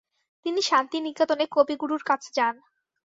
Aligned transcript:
তিনি 0.45 0.61
শান্তিনিকেতনে 0.61 1.45
কবিগুরুর 1.51 2.01
কাছে 2.05 2.29
যান। 2.37 2.55